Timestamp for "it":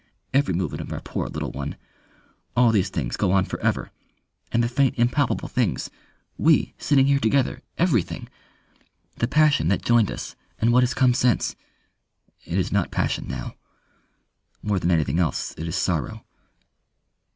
12.45-12.57, 15.55-15.67